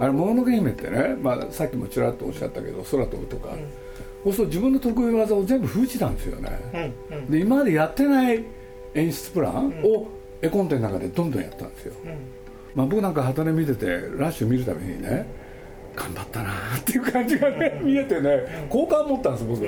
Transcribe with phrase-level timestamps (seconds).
[0.00, 3.50] あれ「もののけ姫」ってね、まあ、さっきもちらっとおっしゃったけど空飛ぶとか、
[4.24, 6.92] そうすると自分の得意技を全部封じたんですよね、
[7.28, 8.42] で今までやってない
[8.94, 10.08] 演出プランを
[10.42, 11.94] 絵コンテの中でどんどんやったんですよ、
[12.74, 15.26] まあ、僕なんか旗根見ててラッシュ見るたびにね
[15.94, 19.62] 頑張ったなっていう感じがね見えてね好感持ったんです僕、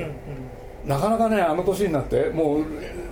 [0.86, 2.64] なかなかねあの年になってもう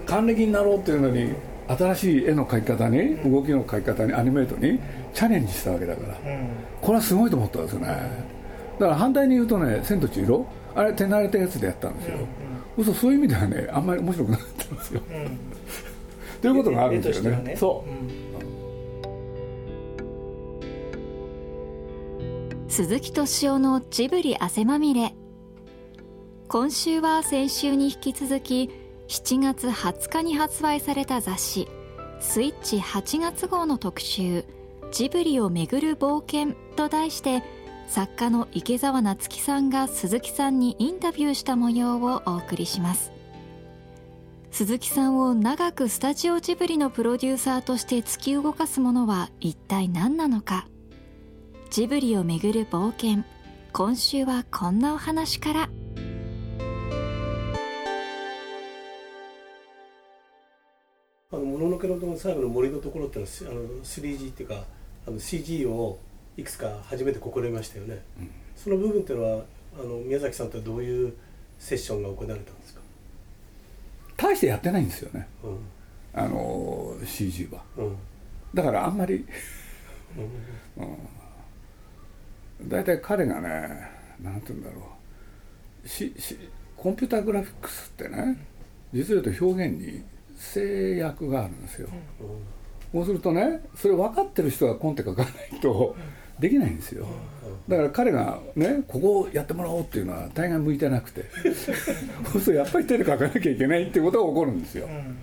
[0.06, 1.34] 還暦になろうっていうのに
[1.68, 4.80] 新しい絵の描き方に動きの描き方にアニメートに
[5.14, 6.18] チャレンジしたわけだから、
[6.80, 8.40] これはすごいと思ったんですよね。
[8.80, 12.16] だから反対に言うとね「千と千尋」あれ手慣れたやつでやったんですよ、
[12.78, 15.38] うんうん、そういう意味ではねあんまり面白くなかったんですよ、うん、
[16.40, 17.42] ということがあるんですよね。
[17.42, 17.56] ね。
[17.56, 17.92] そう、う
[22.64, 25.14] ん、鈴木敏夫のジブリ汗まみれ。
[26.48, 28.70] 今週は先週に引き続き
[29.08, 31.68] 7月20日に発売された雑誌
[32.18, 34.44] 「スイッチ8月号」の特集
[34.92, 37.42] 「ジブリをめぐる冒険」と題して
[37.90, 43.10] 「作家の池澤夏樹さんが鈴木さんにインタビューした模様をお送りします。
[44.52, 50.68] 鈴木さんを長くスタジオジブリのプロデューサーとして突き動かすものは一体何なのか。
[51.70, 53.24] ジブリをめぐる冒険
[53.72, 55.70] 今週はこんなお話から。
[61.32, 64.64] あのもののけの最後の森のところってのはあの 3G っていうか
[65.06, 65.98] あの CG を
[66.36, 69.44] いくつか初めて試みましたよね、うん、その部分っていうのは
[69.78, 71.14] あの宮崎さんとはどういう
[71.58, 72.80] セッションが行われたんですか？
[74.16, 75.58] 大してやってないんですよね、うん、
[76.14, 77.96] あの CG は、うん、
[78.54, 79.26] だからあんまり
[82.62, 83.90] 大体、彼がね
[84.20, 84.76] 何て言うんだろ
[85.84, 85.88] う。
[85.88, 86.36] しし
[86.76, 88.36] コンピューターグラフィックスってね
[88.92, 90.02] 実を言うと表現に
[90.36, 91.88] 制約があるんですよ、
[92.92, 95.96] そうするとねそれ分かってる人がコンテ書かないと、
[96.38, 97.06] できないんですよ。
[97.68, 101.24] だから彼がねここをやってもらおうっていうのは大概向いてなくて。
[102.32, 105.16] そうするとやっぱり手で書かなきゃいけないっていうことが起こるんですよ、うん。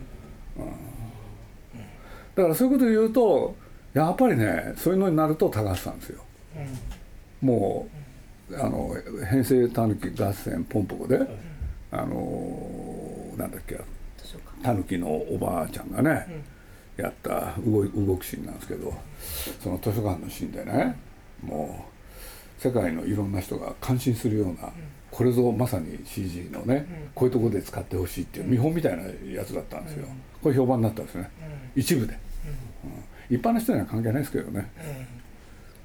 [2.36, 3.56] だからそういうことを言うと
[3.94, 6.22] やっぱりねそういうのになると高橋さんですよ、
[7.42, 7.88] うん、も
[8.52, 8.96] うあの
[9.28, 11.20] 編成たぬき合戦ポンポコで、
[11.92, 13.80] あのなんだっけ
[14.64, 16.44] たぬきのおばあちゃんがね、
[16.98, 18.94] やった動動くシーンなんですけど
[19.62, 20.98] その図書館のシーンでね
[21.44, 24.72] もう世界のいろんな人が感心するような、
[25.12, 30.08] これぞまさに CG のね、こういうところで使ってほしいっていう見本みたいなやつだったんですよ、
[30.42, 31.30] これ評判になったんですね、
[31.76, 32.18] 一部で、
[33.30, 34.72] 一般の人には関係ないですけどね、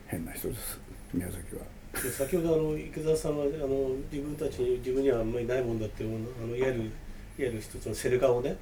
[0.07, 0.81] 変な人です。
[1.13, 1.63] 宮崎は。
[2.11, 6.91] 先ほどあの池澤さんはあの自分たちに自分にはあんまりないもんだっていうあのいわゆるいわ
[7.37, 8.57] ゆる一つのセル画をね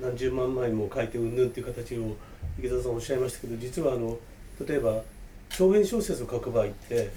[0.00, 2.16] 何十万枚も描いてうんぬんっていう形を
[2.58, 4.18] 池澤さんおっしゃいましたけど実はあの
[4.66, 5.02] 例えば
[5.50, 7.10] 長編小説を書く場合って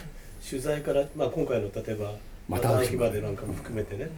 [0.48, 4.10] 取材から、まあ、今回の例えば「また会う日まで」なんかも含めてね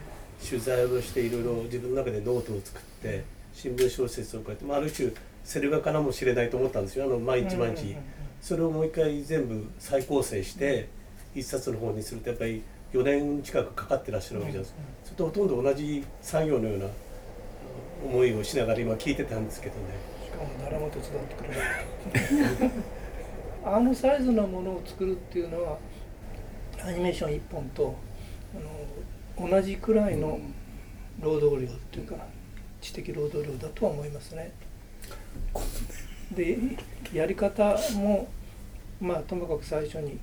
[0.48, 3.24] 取材をしていろいろ自分の中でノートを作って
[3.54, 5.12] 新聞小説を書いて、まあ、ある種
[5.44, 7.06] セル画かもしれないと思ったんですよ。
[7.06, 7.96] あの毎日毎日。
[8.42, 10.90] それをもう一回全部再構成して
[11.34, 12.62] 一冊の本にするとやっぱり
[12.94, 14.80] 4年近くかかってらっしゃるわけじゃないですか。
[15.06, 16.86] それとほとんど同じ作業のような
[18.04, 19.82] 思いをしながら今聞いてたんですけどね
[20.26, 22.72] しかも誰も手伝ってくれない
[23.66, 25.78] あのサイズのものを作るっていうのは
[26.84, 27.96] アニメーション1本と
[29.40, 30.40] あの同じくらいの
[31.22, 32.16] 労働量っていうか
[32.82, 34.52] 知的労働量だとは思いますね。
[36.32, 36.58] で
[37.14, 38.28] やり方も
[39.00, 40.20] まあともかく最初に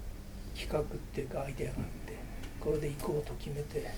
[0.58, 2.16] 企画っていうかアイデアがあって
[2.60, 3.91] これで行こうと決めて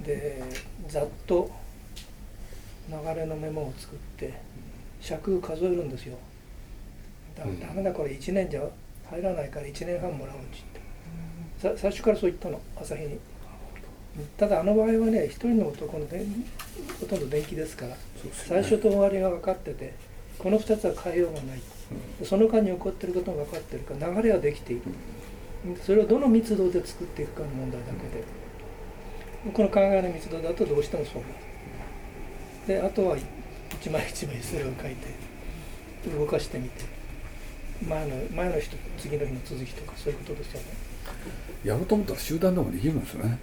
[0.00, 0.42] で
[0.88, 1.50] ざっと
[2.88, 4.34] 流れのメモを作って
[5.00, 6.16] 尺数えるんですよ。
[7.36, 8.62] だダメだこれ1年じゃ
[9.10, 11.76] 入らないから1年半もらうんちって。
[11.78, 12.60] 最初からそう言ったの。
[12.80, 13.18] 朝日に。
[14.38, 17.98] ただあの場合はね一人の男のほとんど電気ですから、ね、
[18.32, 19.92] 最初と終わりが分かってて
[20.38, 21.60] この2つは変えようがない、
[22.20, 24.82] うん、その間に起こってることが分かってるから流れはできている、
[25.82, 28.46] それをどの密度で作っていくかの問題だけで。
[29.52, 31.34] この考えの密度だとどうしてもそうなる
[32.66, 33.16] であとは
[33.80, 36.96] 一枚一枚それを書いて動かしてみて。
[37.84, 40.66] 前の前の人次の日の続きとかそういうことですよね。
[41.64, 43.38] やろうと思ったら集団でもできるんですよね。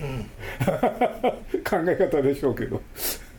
[0.00, 0.24] うん。
[1.62, 2.80] 考え方でしょうけど。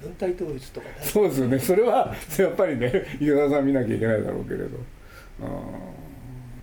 [0.01, 1.59] 文体統一とかそうですよね。
[1.59, 4.69] それはやっぱりね池田さん見なきゃいけないだろうけれど。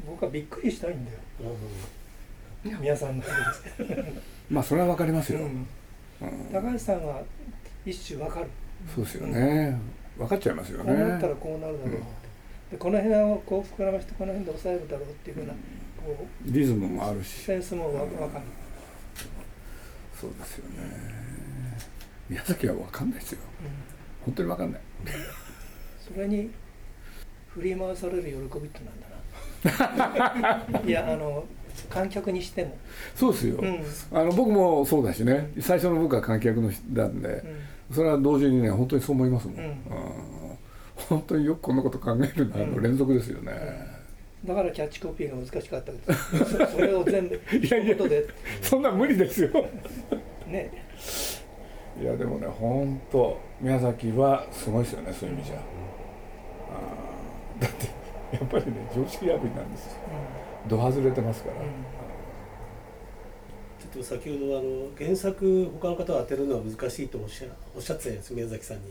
[0.06, 1.18] 僕はびっくりしたいんだよ、
[2.64, 3.28] うん、皆さんのこ
[3.78, 3.94] とで。
[3.94, 4.02] す
[4.50, 5.66] まあそれはわかりますよ、うん
[6.20, 7.22] 高橋さんは
[7.84, 8.46] 一種わかる。
[8.94, 9.78] そうですよね、
[10.16, 10.92] 分かっちゃいますよね。
[10.92, 12.02] こうなったらこうなるだろうって、
[12.72, 17.28] でこの辺をこう膨らましてこの辺で抑えるだろうっていうふうなこうリズムもあるし。
[17.28, 18.44] センスも分かる、
[20.20, 21.18] そうですよね。
[22.28, 23.68] 宮崎は分かんないですよ、うん、
[24.26, 24.80] 本当に分かんない。
[26.14, 26.50] それに
[27.48, 30.80] 振り回される喜びってなんだな。
[30.86, 31.44] いやあの
[31.88, 32.76] 観客にしても。
[33.14, 35.50] そうですよ、うん、あの僕もそうだしね。
[35.60, 39.74] 最初の僕は観客の人なんで、うん、それは同時にね本当にそう思いますもん、うん、
[40.96, 43.52] 本当によくこんなこと考えるのの連続ですよね、
[44.44, 46.72] だからキャッチコピーが難しかったです。
[46.72, 47.96] それを全部いやいや
[48.62, 49.50] そんな無理ですよ。
[50.46, 50.70] ね。
[52.00, 55.56] いやでもね本当宮崎はすごいですよねそういう意味じゃ、
[57.58, 57.86] だって
[58.36, 59.98] やっぱりね常識破りなんですよ、
[60.68, 68.82] ど外れてますから、ちょっと先ほどあの原作他の方は当てるのは難しいとおっしゃおっしゃってたんです宮崎さんに。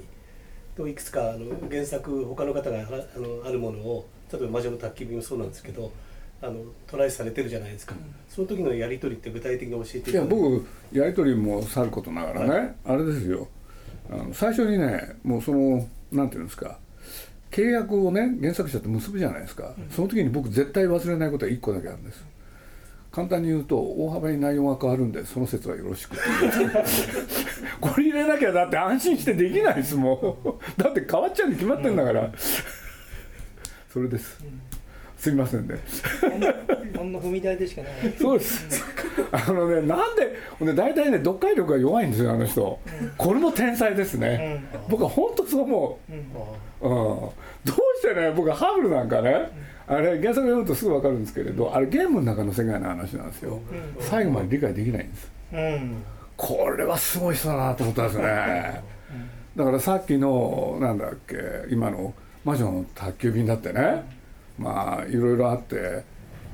[0.76, 2.82] といくつかあの原作他の方があ
[3.20, 5.92] のあるものを例えば「魔女の宅急便」もそうなんですけど
[6.40, 13.48] あのトライされてるじゃないですか、うん、その時のやり取りって具体的に教えていや僕やり取りもさることながらね、はい、あれですよ。
[14.10, 16.78] あの最初にねもうそのなんていうんですか
[17.52, 22.26] 契約をね原作者と結ぶじゃないですか、うん、その時に僕絶対忘れないことは1個だけあるんです。
[23.12, 26.16] 簡単に言うと大幅に内容が変わるんでその説はよろしく。
[27.82, 30.80] これ入れなきゃだって安心してできないですもん。
[30.80, 32.34] だって変わっちゃうに決まってんだから、うん、
[33.92, 34.40] それです、
[35.28, 35.76] うんすみませんね。
[36.96, 37.92] ほんの踏み台でしかない。
[38.20, 38.86] そうです。
[39.32, 42.80] あのね、なんで、ね、大体ね、読解力が弱いんですよ、あの人。
[43.02, 44.64] うん、これも天才ですね。
[44.76, 46.14] うん、僕は本当そう思う。
[46.14, 47.32] うん、うん、ど
[47.66, 49.68] うしてね、僕はハブルなんかね。
[49.88, 53.62] あれ原作読むとすぐ分かるんですけれどあれゲームの中の世界の話なんですよ、
[54.02, 55.32] 最後まで理解できないんです、
[56.36, 58.84] これはすごい人だなと思ったんですね
[59.56, 61.38] だからさっきのなんだっけ
[61.70, 62.14] 今の
[62.44, 64.17] 魔女の宅急便だってね
[64.58, 66.04] まあいろいろあって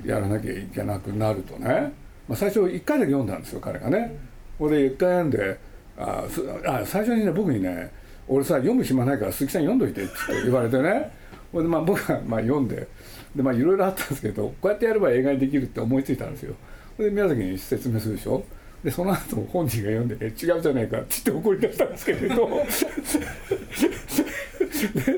[0.04, 1.92] やらなきゃいけなくなるとね、
[2.28, 4.16] まあ、最初1回だけ読んだんですよ彼がね。
[4.58, 5.58] これで1回読んで
[5.96, 6.24] あ
[6.66, 7.90] あ最初にね僕にね
[8.28, 10.12] 「俺さ読む暇ないから鈴木さん読んどいて」って
[10.44, 11.10] 言われてね。
[11.52, 12.88] これでまあ僕はまあ読んで。
[13.34, 16.54] でまあいろいろあったんですけどこうやってやれば映画にできるって思いついたんですよ。
[16.98, 18.44] で宮崎に説明するでしょ。
[18.84, 22.48] でその後本人が読んで、ね「違うじゃないか」って言って怒り出したんですけれど。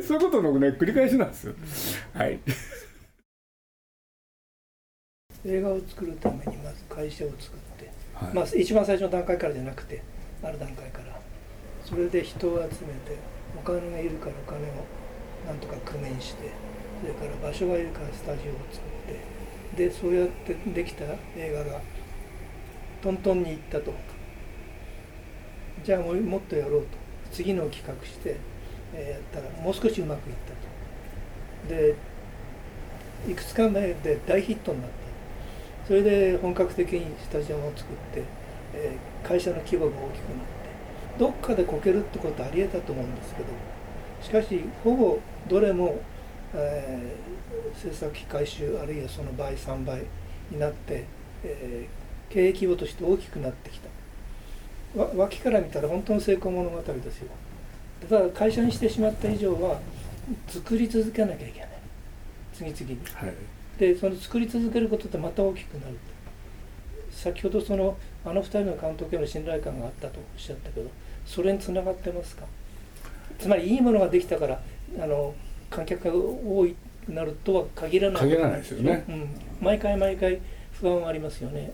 [0.02, 1.54] そういうことのね繰り返しなんですよ。
[2.14, 2.40] はい。
[5.44, 10.02] 映画を作るためにまず会社を作って、はい、まあ、一番最初の段階からじゃなくて
[10.42, 11.16] ある段階から。
[11.84, 13.16] それで人を集めて
[13.56, 14.84] お金がいるからお金を
[15.46, 16.50] なんとか工面して
[17.00, 21.04] それから場所がいるからスタジオを作ってでそうやってできた
[21.36, 21.80] 映画が
[23.02, 23.94] トントンに行ったと。
[25.84, 26.88] じゃあもっとやろうと。
[27.30, 28.36] 次の企画して、
[28.96, 30.36] えー、やったらもう少しうまくいっ
[31.68, 31.74] たと。
[31.74, 31.94] で
[33.28, 35.06] いくつか目で大ヒットになった。
[35.86, 38.22] それで本格的にスタジアムを作って、
[38.74, 40.56] えー、会社の規模が大きくなって
[41.18, 43.48] どっかでこけるってことはありえたと思うんですけど
[44.20, 46.00] しかしほぼどれも、
[46.54, 50.02] えー、制作費回収あるいはその倍3倍
[50.50, 51.04] になって、
[51.44, 53.88] えー、経営規模として大きくなってきた。
[55.14, 57.28] 脇から見たら本当の成功物語ですよ。
[58.08, 59.80] ただ会社にしてしまった以上は
[60.48, 61.68] 作り続けなきゃいけない。
[62.52, 63.34] 次々に、はい。
[63.78, 65.96] でその作り続けることってまた大きくなる。
[67.10, 70.90] 先ほどそのあの2人の監督への信頼感があったとおっしゃったけど
[71.24, 72.44] それにつながってますか？
[73.38, 74.60] つまりいいものができたから
[74.98, 75.34] あの
[75.70, 76.74] 観客が多い
[77.08, 78.22] なるとは限らない。
[78.22, 79.28] 限らないですよね、うん、
[79.60, 80.40] 毎回毎回
[80.72, 81.72] 不安はありますよね。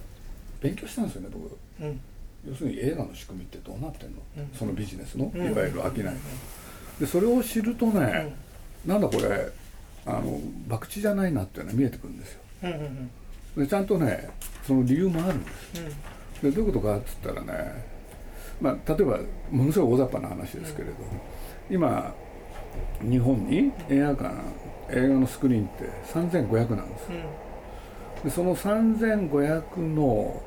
[0.61, 2.01] 勉強したんですよね僕、うん、
[2.47, 6.13] 要するに映画の仕組みってどうなってんの、うん、そのビジネスの、いわゆる商いの、
[6.99, 8.33] でそれを知るとね、
[8.85, 9.49] うん、なんだこれ
[10.05, 12.41] あの博打じゃないなっていうのは見えてくるんですよ、
[13.57, 14.29] でちゃんとね
[14.67, 15.83] その理由もあるんです、
[16.43, 17.85] うん、でどういうことかっつったらね、
[18.61, 19.19] まあ、例えば
[19.51, 20.95] ものすごい大雑把な話ですけれど、
[21.71, 22.15] うん、今
[23.03, 24.35] 日本に映画館
[24.91, 27.09] 映画のスクリーンって3500なんです、
[28.25, 30.43] でその3500の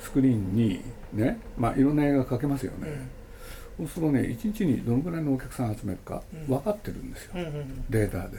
[0.00, 2.88] スクリーンにねまあいろんな映画描けますよね、
[3.76, 7.32] そうするとね一日にどのぐらいのお客さん集めるか分かってるんですよ、
[7.88, 8.38] データで、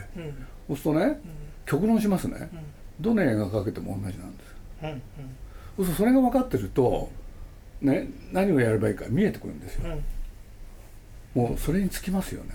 [0.68, 1.20] そうするとね、
[1.66, 2.50] 極論しますね、
[3.00, 4.56] どの映画かけても同じなんです、
[5.78, 7.10] そうするとそれが分かってると、
[7.82, 9.98] ね、何をやればいいか見えてくるんですよ、
[11.34, 12.52] もうそれにつきますよね、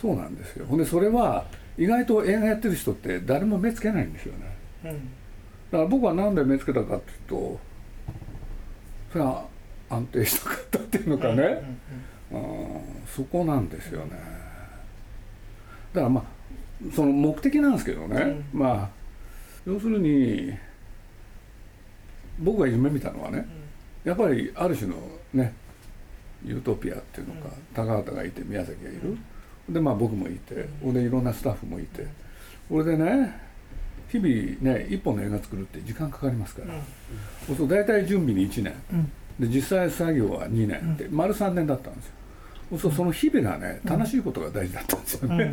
[0.00, 0.66] そうなんですよ。
[0.66, 1.46] ほんでそれは
[1.76, 4.34] 意外と映画やってる人って誰も目つけないんですよ
[4.84, 4.96] ね、
[5.74, 7.58] だから僕は何で目つけたかっていうと
[9.12, 9.44] それは
[9.90, 11.78] 安定したかったっていうのかね、
[12.30, 14.12] うん、そこなんですよね。
[15.92, 16.24] だからまあ
[16.94, 18.90] その目的なんですけどね、うん、まあ
[19.66, 20.56] 要するに
[22.38, 23.44] 僕が夢見たのはね、
[24.04, 24.96] うん、やっぱりある種の
[25.32, 25.54] ね
[26.44, 29.18] ユートピアっていうのか、高畑がいて宮崎がいる、
[29.68, 32.06] でまあ僕もいて、うん、でいろんなスタッフもいて、
[32.68, 33.43] これでね
[34.18, 36.74] 日々ね一本の映画作るって時間かかりますから、
[37.48, 38.74] うん、そう大体準備に1年、
[39.40, 40.96] で実際作業は2年。
[40.96, 42.12] で、丸3年だったんですよ。
[42.78, 45.28] そうその日々がね楽しいことが大事だったんですよ。
[45.28, 45.52] ね、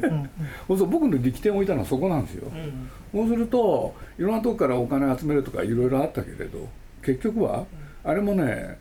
[0.67, 2.51] うん、 そう僕の力点を置いたのはそこなんですよ、
[3.13, 6.69] うん、そうするといろんなとこからお金集めるとかいろいろあったけれど
[7.03, 7.65] 結局は
[8.03, 8.77] あれもね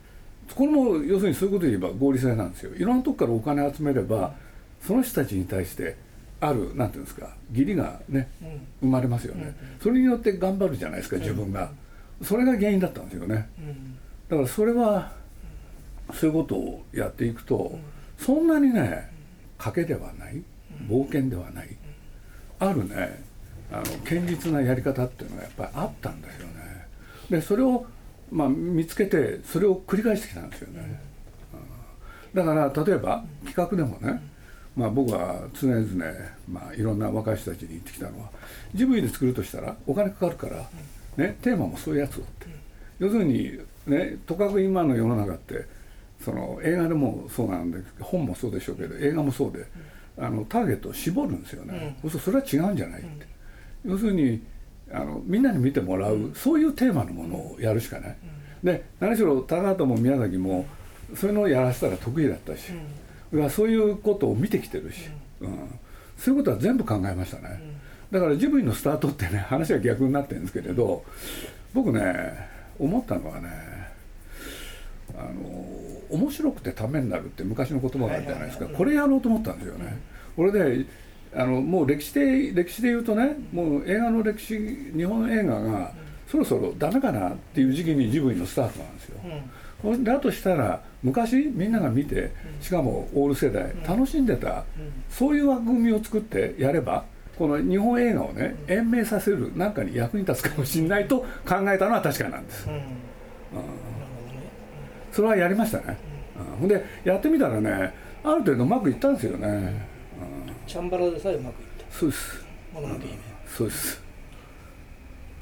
[0.55, 2.73] これも要するにそういうことで言えば合理性なんですよ。
[2.75, 4.33] いろんなとこからお金集めれば
[4.81, 5.97] その人たちに対して
[6.41, 8.29] あるなんていうんですか義理がね、
[8.81, 11.71] 生まれますよね、それによって頑張るじゃないですか自分が、
[12.23, 13.47] それが原因だったんですよね、
[14.27, 15.13] だからそれは
[16.13, 17.77] そういうことをやっていくと、
[18.17, 19.11] そんなにね
[19.59, 20.41] 賭けではない
[20.89, 21.69] 冒険ではない、
[22.59, 23.23] あるね
[23.71, 26.87] あの堅実なやり方っていうのがやっぱりあったんですよね。
[27.29, 27.85] でそれを、
[28.31, 30.99] まあ、見つけてそれを繰り返してきたんですよね、
[32.33, 34.21] だから例えば企画でもね、
[34.75, 35.85] まあ、僕は常々、
[36.49, 38.29] まあ、いろんな若い人たちに言ってきたのは
[38.73, 40.69] ジブリで作るとしたらお金かかるから、
[41.17, 42.47] ね、テーマもそういうやつをって、
[42.99, 45.65] 要するに、ね、とかく今の世の中って
[46.23, 49.65] その映画でもそうなんで本もそうでしょうけど映画もそうで、
[50.17, 53.25] あのターゲットを絞るんですよね、うん、それは違うんじゃないって、
[53.83, 54.41] 要するに
[54.93, 58.15] あのみんなに見てもらう、そういうテーマのものをやるしかない、
[58.63, 60.65] で何しろ高畑も宮崎も
[61.15, 62.71] そういうのをやらせたら得意だったし、
[63.31, 65.09] うん、そういうことを見てきてるし、
[65.39, 65.79] うん、
[66.17, 67.61] そういうことは全部考えましたね、
[68.11, 71.03] だからジブリのスタートってね 話は逆になってるんですけれど
[71.73, 73.49] 僕ね思ったのはね
[75.17, 75.29] あの
[76.09, 79.97] 面白くてためになるって昔の言葉があるじゃないですか、これやろうと思ったんですよね。
[80.35, 80.85] これで
[81.33, 84.57] あのもう歴史で歴史で言うとねもう映画の歴史
[84.95, 85.91] 日本映画が
[86.27, 89.19] そろそろダメかなっていう時期にジブリのスタートなんですよ。
[89.23, 89.31] うん、
[90.03, 94.63] だとしたら昔みんなが見てしかもオール世代楽しんでた、
[95.09, 97.03] そういう枠組みを作ってやれば
[97.37, 102.67] この日本映画をね延命させるなんかに役に立つかもしれないと考えたのは確かなんです。
[102.69, 102.81] うん、うん。
[105.11, 105.97] それはやりましたね、
[106.59, 106.67] ほ、うん。
[106.67, 111.85] でやってみたらねある程度うまくいったんですよね、うん、チャンバラでさえうまくいった。
[111.91, 112.45] そうです。
[113.47, 114.03] そうです。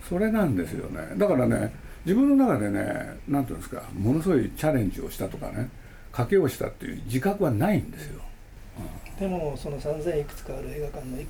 [0.08, 1.10] それなんですよね。
[1.18, 1.72] だからね
[2.06, 5.70] 自分の中でね何ていうんですかものすごいチャレンジをしたとかね
[6.14, 8.22] 賭けをしたっていう自覚はないんですよ、
[9.18, 11.26] うん、でもその3000いくつかある映画館の例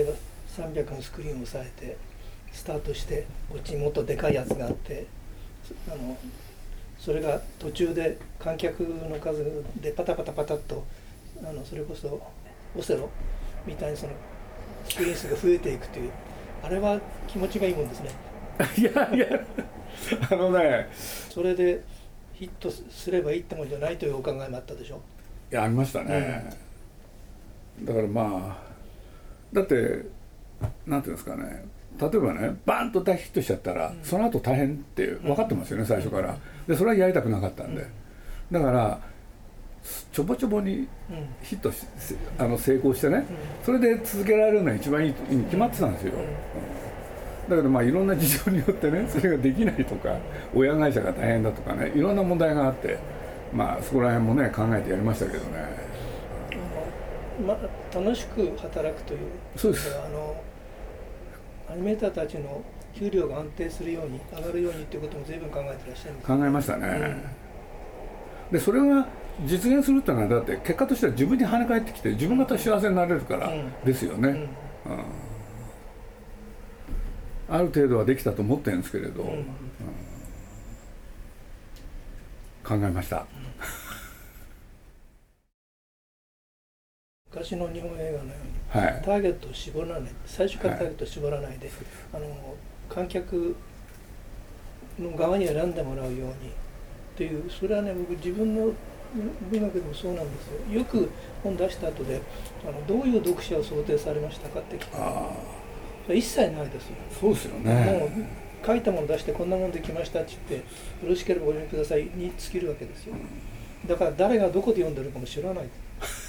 [0.00, 0.12] えば
[0.64, 1.96] 300のスクリーンを抑えて
[2.52, 5.06] スタートしてこっちにもっとでかいやつがあって
[5.88, 6.16] あの
[6.98, 10.84] それが途中で観客の数でパタパタパタッと
[11.44, 12.20] あのそれこそ
[12.76, 13.08] オセロ
[13.66, 14.12] みたいにその
[14.88, 16.10] スクリーン数が増えていくという
[16.62, 18.10] あれは気持ちがいいもんですね。
[18.76, 19.26] いやいや
[20.30, 20.88] あのね
[21.30, 21.82] それで
[22.34, 25.00] ヒットすればいいってもんじゃないというお考えもあったでしょ？
[25.50, 26.50] いやありましたね、
[27.78, 28.66] うん、だからまあ
[29.52, 30.06] だって
[30.86, 31.64] なんていうんですかね。
[31.98, 36.36] 例えばねバンと大ヒットしちゃったら、うん、その後大変って分かってますよね、最初から。
[36.68, 37.86] でそれはやりたくなかったんで、
[38.52, 39.00] だから
[40.12, 40.88] ちょぼちょぼに
[41.42, 41.86] ヒットし、
[42.36, 43.24] あの成功してね、
[43.64, 46.12] それで続けられるのが一番いいに決まってたんですよ、
[47.48, 50.16] だけどまあいろんな事情によってね それができないとか
[50.54, 52.98] 親会社が大変だとかねいろんな問題があって
[53.52, 55.86] まあそこら辺もね考えてやりましたけどね。
[57.46, 59.20] まあ、楽しく働くという
[59.56, 59.94] そうです。
[59.94, 60.42] あの
[61.70, 62.62] アニメーターたちの
[62.98, 67.20] 給料が安定するように上がるようにっていうことも随分考えてらっしゃる考えましたね、
[68.48, 69.06] うん、でそれが
[69.44, 73.52] 実現するっていうのはだって結果としては自分に跳ね返ってきて自分が幸せになれるから
[73.84, 74.48] ですよね、うん、うん、
[77.48, 79.44] ある程度はできたと思ってるんですけれど、うん、
[82.64, 83.26] 考えました。
[87.30, 88.34] 昔の日本映画のよ
[88.74, 90.10] うに、はい、ターゲットを絞らない。
[90.24, 91.76] 最初からターゲットを絞らないで、はい、
[92.14, 92.54] あの
[92.88, 93.54] 観客
[94.98, 96.32] の側に選んでもらうようにっ
[97.16, 98.72] ていうそれはね僕自分の
[99.50, 100.78] 文学でもそうなんですよ。
[100.78, 101.08] よく
[101.42, 102.20] 本出した後で
[102.66, 105.55] あのどういう読者を想定されましたかって聞く
[106.14, 107.74] 一切ないですよそうですよね。
[107.98, 108.10] もう
[108.66, 110.66] 書いたもの出してこんなもんできましたって言って
[111.04, 112.04] よろしければお読みください。
[112.14, 113.14] に尽きるわけですよ。
[113.86, 115.64] だから誰がどこで読んでるかも知らない。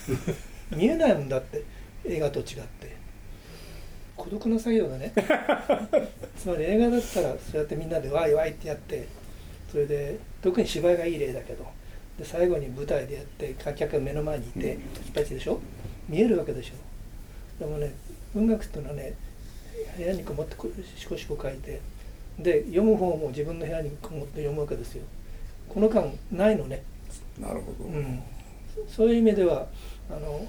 [0.75, 1.63] 見えないもんだって。
[2.05, 2.95] 映画と違って。
[4.15, 5.11] 孤独な作業だね。
[6.37, 9.07] つまり映画だったらそうやってみんなでワイワイってやって
[9.71, 11.65] それで特に芝居がいい例だけど
[12.17, 15.59] で最後に舞台でやって観客が目の前にいて人たちでしょ？
[16.07, 17.63] 見えるわけでしょ？
[17.63, 17.91] でもね
[18.33, 19.13] 文学っていうのはね
[19.97, 20.55] 部屋にこもって
[20.97, 21.81] しこしこ書いて
[22.39, 25.03] で読む方も自分の部屋にこもって読むわけですよ。
[25.67, 26.83] この間ないのね。
[27.39, 28.21] なるほど、うん、
[28.87, 29.67] そういう意味では
[30.09, 30.47] あの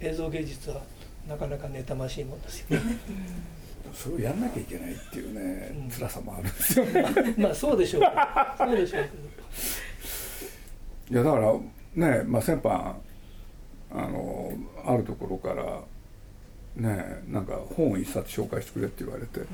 [0.00, 0.80] 映像芸術は
[1.28, 2.78] なかなか妬ましいもんですよ。
[2.78, 2.98] ね
[3.92, 7.04] それをやんなきゃいけないっていうね、うん、辛さもあるんですよね。
[7.38, 8.02] まあそうでしょう
[8.58, 9.02] そうでしょう
[11.10, 11.52] いやだから
[11.94, 12.94] ねまあ先般
[13.90, 14.52] あの
[14.84, 15.80] あるところから
[16.76, 19.46] ねなんか本を一冊紹介してくれって言われて、うん、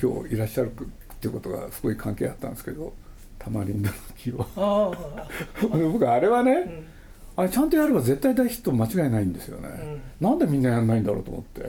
[0.00, 2.92] 今日いらっしゃるっていうことがすごい関係あったんですけど
[3.38, 4.94] タマリンダの木を。
[5.92, 6.86] 僕あれはね、うん、
[7.36, 9.68] あれちゃんとやれば絶対大ヒット間違いないんですよね、
[10.20, 11.62] うん、なんでみんなやらないんだろうと思って、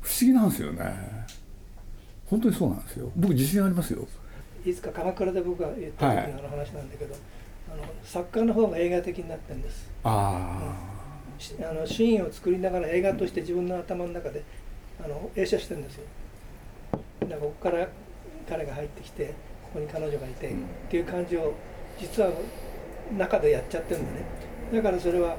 [0.00, 1.20] 不思議なんですよね。
[2.26, 3.10] 本当にそうなんですよ。
[3.16, 4.06] 僕自信ありますよ。
[4.64, 7.20] いつか鎌倉で僕が言った時の話なんだけど、はい、
[7.72, 9.90] あの作家の方が映画的になってるんです。
[10.04, 10.99] ああ、
[11.62, 14.42] あのシーンを作りながら映画として自分の頭の中で
[15.02, 16.04] あの映写してるんですよ。
[17.20, 17.88] だからここから
[18.48, 19.26] 彼が入ってきて
[19.62, 21.54] ここに彼女がいて、うん、っていう感じを
[21.98, 22.30] 実は
[23.16, 24.26] 中でやっちゃってるんでね。
[24.74, 25.36] だからそれは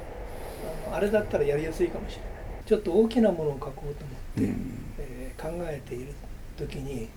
[0.86, 2.32] あのあれだったらやりやすいかもしれない。
[2.66, 3.94] ちょっと大きなものを書こうと思っ
[4.36, 6.14] て、うん、えー、考えている
[6.56, 7.08] 時に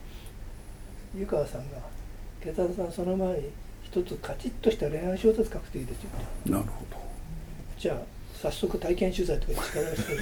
[1.16, 1.78] 湯川さんが
[2.44, 3.50] 「下田さんその前に
[3.84, 6.10] 一つカチッとした恋愛小説書くといいですよ」
[6.48, 6.98] なるほど。
[7.78, 10.14] じゃあ早速体験取材とか力をして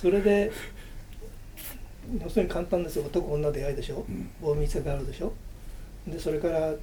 [0.00, 0.52] それで
[2.22, 3.04] 要するに簡単ですよ。
[3.04, 5.32] 男女出会いでしょ、うん、大密があるでしょ。
[6.06, 6.74] でそれから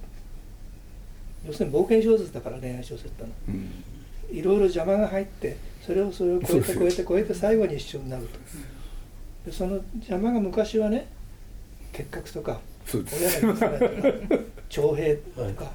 [1.45, 3.71] 要するに冒険小説だから恋愛小説だの、うん、
[4.31, 8.39] いろいろ邪魔が入ってそれをそれを超えて超えて超えて最後に一緒になると。
[9.45, 11.07] でその邪魔が昔はね
[11.93, 14.39] 結核とか親が娘とか
[14.69, 15.71] 徴兵とか、は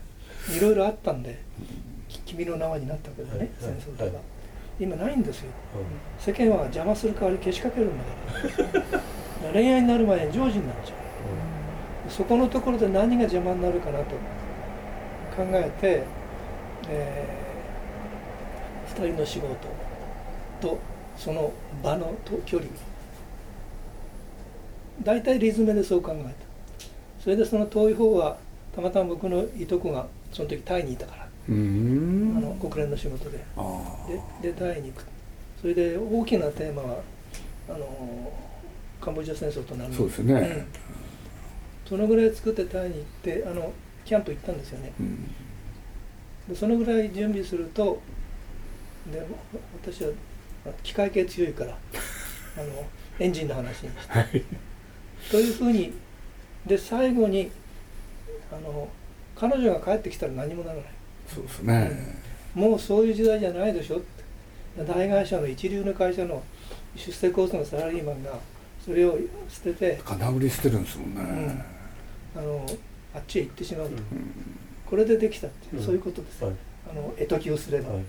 [0.52, 1.38] い、いろいろあったんで
[2.26, 4.12] 「君の名は」になったわけだね、はい、戦争とか、はい、
[4.80, 5.50] 今ないんですよ、
[6.18, 8.04] 世間は邪魔する代わり消しかけるんだ
[8.82, 8.88] か
[9.46, 10.92] ら恋愛になる前に常時になっちゃ
[12.08, 14.04] う、そこのところで何が邪魔になるかなと
[15.36, 16.02] 考えて、
[16.88, 19.48] えー、2人の仕事
[20.60, 20.78] と
[21.16, 22.68] その場の距離。
[25.02, 26.30] 大体リズムでそう考えた。
[27.22, 28.38] それでその遠い方は
[28.74, 33.38] たまたま僕のいとこがその時タイにいたからあの国連の仕事で。
[34.42, 35.04] ででタイに行く
[35.60, 36.98] それで大きなテーマは
[37.68, 38.32] あの
[39.00, 39.94] カンボジア戦争となる。
[39.94, 40.66] そうですね、うん、
[41.88, 43.72] そのぐらい作ってタイに行ってあの
[44.04, 45.28] キャンプ行ったんですよね、うん、
[46.48, 48.00] でそのぐらい準備すると
[49.12, 49.26] で
[49.82, 50.10] 私は
[50.82, 51.72] 機械系強いから
[52.56, 52.86] あの
[53.18, 54.44] エンジンの話にして、はい、
[55.30, 55.92] というふうに
[56.66, 57.50] で最後に
[58.52, 58.88] あの
[59.34, 60.84] 彼女が帰ってきたら何もならない
[61.26, 62.16] そうですね、
[62.54, 66.42] もうそういう時代じゃないでしょって大会社の一流の会社の
[66.94, 68.38] 出世コースのサラリーマンが
[68.84, 70.00] それを捨てて。
[70.04, 71.64] 金売り捨てるんですもんね、
[72.36, 72.66] うん、あの
[73.14, 74.02] あっちへ行ってしまうと、うん、
[74.86, 76.54] これでできたっていう、そういうことです、はい、
[76.90, 78.04] あの絵解きをすれば、はい、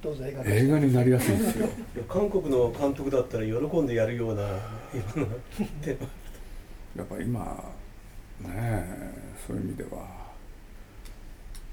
[0.00, 1.68] どうぞ映画映画になりやすいですよ。
[2.08, 4.42] 韓国の監督だったら喜んでやるような
[6.96, 7.72] やっぱ今
[8.40, 8.86] ね
[9.46, 10.17] そういう意味では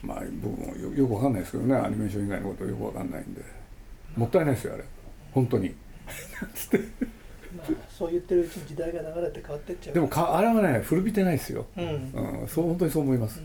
[0.06, 3.42] まあ僕もよよくわかんないですけどねアニメーション以外のことよくわかんないんで。
[4.16, 4.84] もったいないですよあれ。
[5.34, 5.76] 本当に。
[7.58, 9.94] まあ、そう言ってるうちに時代が流れて変わってっちゃう。
[9.96, 11.86] でもかあれはね古びてないですよ、うん、
[12.42, 13.42] うん、そう本当にそう思います、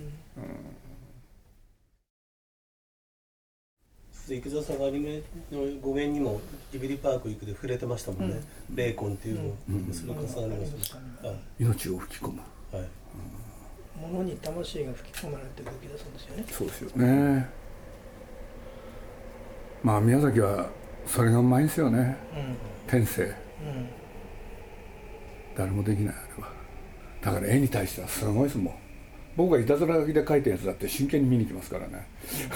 [4.28, 4.36] うん。
[4.36, 12.40] 池澤さんがアニメの語源にもジブリパーク行くで触れてましたもんね、うん、ベーコンっていうの、うん、それ重なりますね、はい、命を吹き込む、
[12.72, 12.84] はい
[14.00, 16.44] ものに魂が吹き込まれて動き出すんですよね。
[16.48, 17.48] そうですよね。
[19.82, 20.68] まあ宮崎は
[21.06, 22.16] それがうまいんですよね、
[22.86, 23.34] 天性。
[25.56, 26.52] 誰もできないあれは。
[27.20, 28.74] だから絵に対してはすごいですもん。
[29.36, 32.06] 僕がいたずら書きで描いたやつだって真剣に見に来ますからね。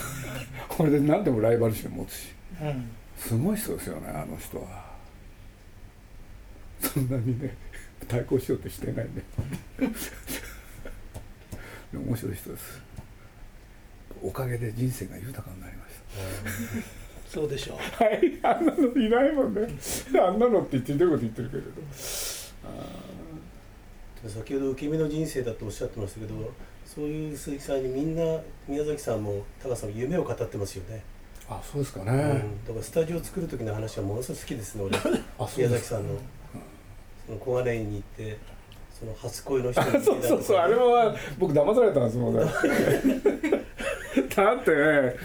[0.69, 4.95] これで何でもライバル心持つし、うん、すごい人ですよねあの人は。
[6.81, 7.57] そんなにね
[8.09, 9.23] 対抗しようとしてないね
[11.99, 12.81] 面白い人です。
[14.23, 15.95] おかげで人生が豊かになりまし
[17.27, 17.31] た。
[17.31, 17.77] そうでしょう。
[18.03, 18.39] はい。
[18.43, 19.69] あんなのいないもんね。
[20.21, 21.69] あんなのって言ってること言ってるけれど。
[24.27, 26.35] 先ほど受け身の人生だとおっしゃってましたけど
[26.87, 31.03] そういう鈴木さんにみんな宮崎さんも高さんも夢を語ってますよね。
[31.47, 34.99] あそうですかね、うん、だからスタジオ作る時の話はものすごく好きですね俺。
[35.59, 36.19] 宮崎さんの、
[37.27, 38.39] その小金井に行って
[38.99, 42.41] その初恋の人に そうそうそうあれは僕騙されたんですもんね。
[44.37, 45.17] だってね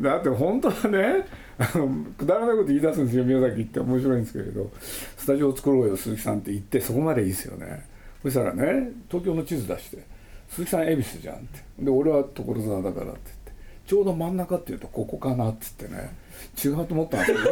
[0.00, 1.26] だって本当はね
[1.58, 3.80] あのくだらないこと言い出すんですよ宮崎って。
[3.80, 4.70] 面白いんですけれど。
[5.16, 7.84] スタジオを作ろうよ鈴木さんって言ってそこまでいいですよね。
[8.22, 9.98] そしたらね東京の地図出して
[10.48, 11.64] 「鈴木さん恵比寿じゃん」って。
[11.80, 13.52] で俺は所沢だからって言って
[13.86, 16.14] ちょうど真ん中っていうとここかなっつってね
[16.62, 17.38] 違うと思ったんですよ。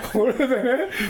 [0.12, 0.54] これでね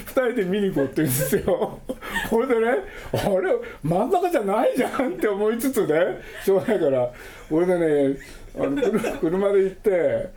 [0.07, 1.81] 2人で見に行こうって言うんですよ
[2.29, 2.67] これでね
[3.13, 7.11] あれ真ん中じゃないじゃんって思いつつねしょうがないから。
[7.51, 7.79] 俺で
[8.13, 8.19] ね
[8.59, 10.31] あの車で行って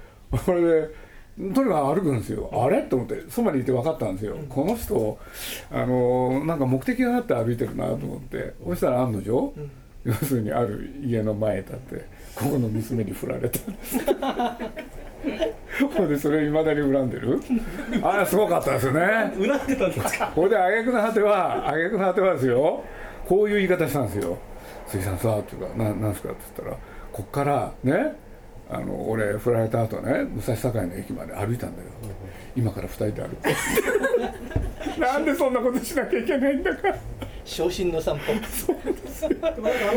[0.45, 1.03] これで
[1.35, 2.49] とにかく歩くんですよ。
[2.53, 2.83] あれ？
[2.83, 5.17] と思ってそばにいて分かったんですよ、うん、この人
[5.71, 9.71] あのなんか目的があって歩いてるなと思って、うん、そしたら案の定、うん、
[10.05, 13.59] 要するにある家の前に立ってここの娘に振られた。
[13.71, 13.97] んです
[15.95, 17.39] ほんでそれいまだに恨んでる？
[18.03, 19.01] あれすごかったですよね。
[19.01, 20.25] 恨んでたんですか？
[20.27, 22.83] ほいで挙句の果ては挙句の果てはですよ。
[23.27, 24.37] こういう言い方したんですよ
[24.85, 26.77] 「杉さんさ」っていうか「ななんすか?」って言ったら
[27.13, 28.15] こっからね
[28.69, 31.87] あの俺振られた後ね武蔵境の駅まで歩いたんだよ、
[32.53, 36.89] 今から2人で歩く なんでそんなことしなきゃいけないんだか
[37.45, 38.33] 昇進の散歩。
[38.47, 39.25] そうです。
[39.25, 39.31] あの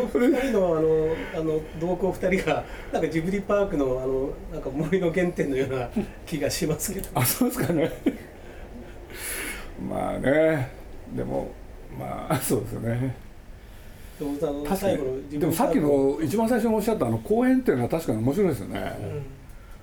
[0.08, 5.88] 2人のあのあの同行2人がなんかジブリパークのあのなんか森の原点のような
[6.26, 7.08] 気がしますけど。
[7.14, 7.90] あそうですかね。
[9.88, 10.70] まあね。
[11.14, 11.50] でも
[11.98, 13.26] まあそうですね。
[14.18, 15.38] 確かに。
[15.38, 19.26] でもさっきの一番最初におっしゃったあの公演っていうのは確かに面白いですよね、うん、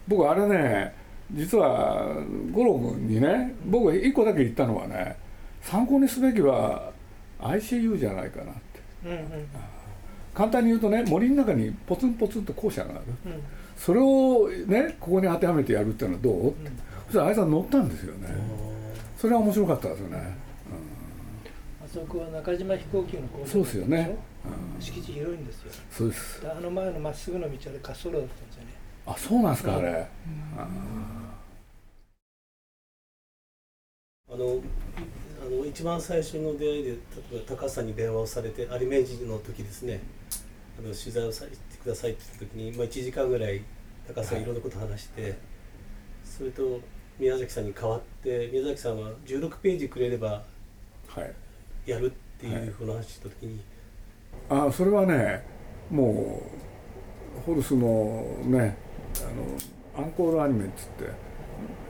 [0.08, 0.96] 僕あれね
[1.32, 2.16] 実は
[2.52, 5.18] 五郎君にね僕一個だけ言ったのはね
[5.62, 6.93] 参考にすべきは
[7.44, 8.62] ICU じゃないかなって、
[9.06, 9.48] うんうん、
[10.34, 13.44] 簡単に言うとね森の中にポツンポツンと校舎がある、うん、
[13.76, 16.54] それをねここに当てはめてやるっていうのはどう、うん、
[17.06, 18.30] そしたらあいつは乗ったんですよね
[19.18, 20.38] それは面白かったですよね
[21.84, 24.18] あそこは中島飛行機の工場そうですよね、
[24.80, 28.74] 敷地広いんですよそうですあの前のまっすぐの道あれ滑走路だったんですよね
[29.06, 29.98] あそうなんですか、あれ、うん、
[30.58, 30.68] あの
[34.34, 34.62] あの
[35.74, 36.96] 一番最初の出会いで例
[37.34, 40.02] えば高橋さんに電話をされて有明治の時ですね。
[40.78, 43.64] あの取材をさせてくださいって言った時に、まあ、1時間ぐらい
[44.08, 44.46] 高橋さんい。
[44.46, 45.36] ろんなこと話して、はい、
[46.24, 46.80] それと
[47.18, 50.44] 宮崎さんに代わって宮崎さんは16ページくれれば、
[51.08, 53.60] はい、やるっていうふうな話した時に、
[54.50, 55.44] はい、あそれはね
[55.90, 56.44] も
[57.40, 58.78] うホルスのね
[59.18, 61.10] あのアンコールアニメっつって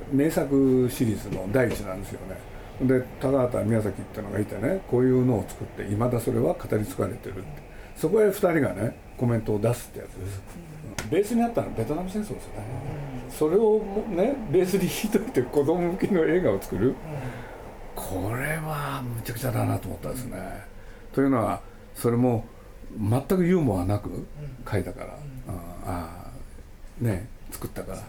[0.09, 7.63] 名作シリーズの第一なんですよねで高畑宮崎っていうのがいてねこういうのを作っていまだそれは語り継がれてるって。
[7.95, 10.41] そこへ2人がねコメントを出すってやつです、
[11.12, 12.65] ベースにあったのはベトナム戦争ですよね、
[13.29, 16.95] それをねベースに引いといて子供向けの映画を作る、
[17.95, 20.65] これはむちゃくちゃだなと思ったですね。
[21.13, 21.62] というのは
[21.93, 22.45] それも
[22.99, 24.25] 全くユーモアなく
[24.69, 25.19] 書いたから、
[25.86, 28.01] ああね作ったから、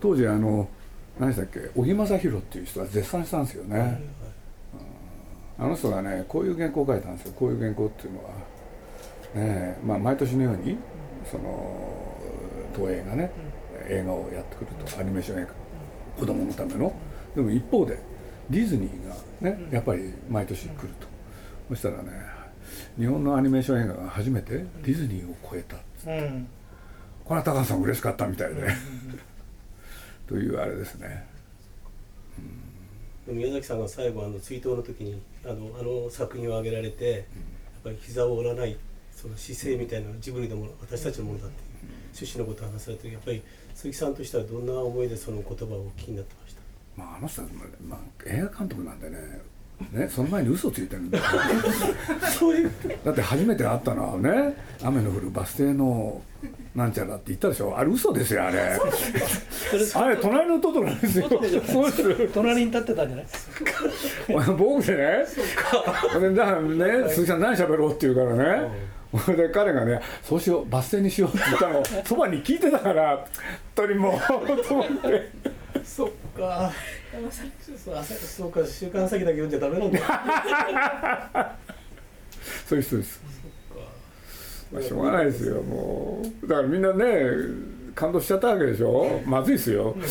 [0.00, 0.68] 当時あの
[1.18, 1.60] 何でしたっけ？
[1.74, 4.00] 小木正弘っていう人は絶賛したんですよね、
[5.58, 7.34] あの人がねこういう原稿を書いたんですよ。
[7.38, 8.30] こういう原稿っていうのは
[9.34, 10.76] ねまあ毎年のように
[11.30, 12.16] その
[12.74, 13.30] 東映がね
[13.88, 15.00] 映画をやってくると。
[15.00, 15.48] アニメーション映画。
[16.18, 16.92] 子供のための。
[17.34, 17.98] でも一方で
[18.50, 19.14] ディズニーが
[19.50, 21.06] ね、やっぱり毎年来ると、
[21.68, 22.10] そしたらね
[22.98, 26.32] 日本のアニメーション映画が初めてディズニーを超えたっつって、
[27.24, 28.62] これは高橋さん嬉しかったみたいで、
[30.28, 31.26] というあれですね、
[33.28, 37.24] うん、宮崎さんが最後あの追悼の時にあのあの作品を挙げられて、やっ
[37.82, 38.76] ぱり膝を折らない
[39.10, 41.68] その姿勢みたいなジブリのもの私たちのものだっていう
[42.14, 43.42] 趣旨のことを話されてやっぱり
[43.74, 46.60] 鈴木さんとしてはどんな思いでその言葉をお聞きになってました？
[46.96, 47.48] まあ、あの人は、
[47.86, 49.16] まあ、映画監督なんでね
[49.92, 51.24] ね、その前に嘘ついてるんだよ
[53.04, 56.20] だって初めて会ったのはね雨の降るバス停の
[56.74, 57.76] なんちゃらって言ったでしょ？
[57.78, 58.58] あれ嘘ですよあれ。
[59.94, 61.28] あれ隣のトトロですよ。
[61.28, 61.40] そう
[61.92, 62.28] です。
[62.34, 64.46] 隣に立ってたんじゃない？
[64.56, 65.24] 僕でね。
[66.20, 68.68] でだね鈴木さん何喋ろうって言うからね、
[69.24, 71.82] それで彼がね「そうしようバス停にしよう」って言ったの。
[72.04, 73.24] そばに聞いてたから
[73.74, 74.20] 鳥も
[74.68, 75.30] と思って。
[75.84, 76.70] そっか
[77.30, 81.56] そうか週刊詐欺だけ読んじゃダメなんだ。
[82.66, 83.20] そういう人です。
[84.72, 86.46] まあしょうがないですよもう。
[86.46, 87.22] だからみんなね
[87.94, 89.20] 感動しちゃったわけでしょ？
[89.24, 89.96] まずいですよ。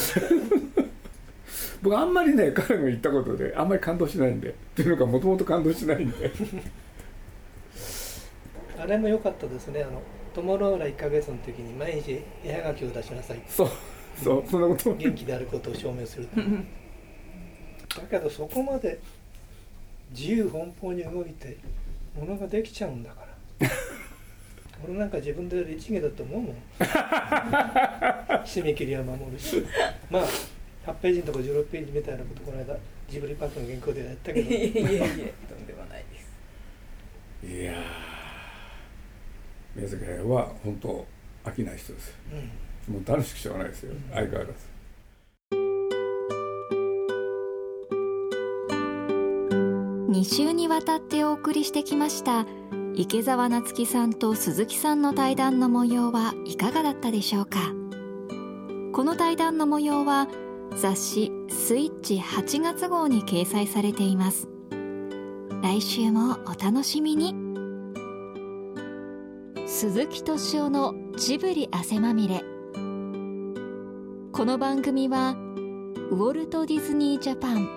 [1.81, 4.49] 僕あんまりね彼が言ったことであんまり感動しないんで。
[4.49, 6.31] っていうのかもともと感動しないんで。
[8.79, 9.83] あれも良かったですね。
[9.83, 10.01] あの
[10.33, 13.69] トモローラ1か月の時に毎日絵はがきを出しなさいそう
[14.23, 14.93] そうそんなこと。
[14.95, 16.27] 元気であることを証明する
[17.89, 18.99] だけどそこまで
[20.11, 21.57] 自由奔放に動いて
[22.17, 23.21] ものができちゃうんだか
[23.59, 23.69] ら。
[24.85, 26.55] 俺なんか自分で律儀だと思うもん。
[28.45, 29.63] 締め切りは守るし。
[30.09, 30.27] まあ
[30.85, 32.77] 8ページのとこ16ページみたいなことこの間
[33.09, 34.49] ジブリパークの原稿でやったけど。
[34.49, 36.27] いえいえとんでもないです。
[37.43, 37.73] いや
[39.75, 41.05] 宮崎駿は本当
[41.45, 42.13] 飽きない人です、
[42.89, 44.53] うん、もう楽しくしょうがないですよ、うん、相変わらず
[50.07, 52.45] 2週にわたってお送りしてきました
[52.95, 57.59] 池澤夏樹さんと鈴木さんの対談の模様はいかがだったでしょうか。
[58.93, 60.27] この対談の模様は
[60.75, 64.49] 雑誌「スイッチ」8月号に掲載されています。
[65.61, 67.35] 来週もお楽しみに。
[69.67, 72.43] 鈴木敏夫のジブリ汗まみれ。
[74.31, 75.35] この番組は
[76.09, 77.69] ウォルト・ディズニー・ジャパン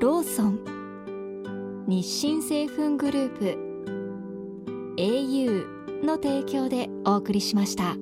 [0.00, 0.67] ローソン
[1.90, 7.96] 日清製粉グループ au の提供でお送りしました。